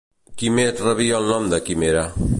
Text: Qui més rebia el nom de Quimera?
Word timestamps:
Qui 0.41 0.49
més 0.59 0.81
rebia 0.87 1.21
el 1.21 1.31
nom 1.35 1.47
de 1.53 1.63
Quimera? 1.69 2.07